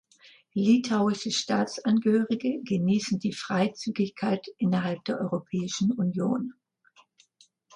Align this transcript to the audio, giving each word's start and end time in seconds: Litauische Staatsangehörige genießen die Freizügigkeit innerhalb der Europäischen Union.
Litauische 0.55 1.29
Staatsangehörige 1.29 2.63
genießen 2.63 3.19
die 3.19 3.33
Freizügigkeit 3.33 4.47
innerhalb 4.57 5.05
der 5.05 5.19
Europäischen 5.21 5.91
Union. 5.91 6.55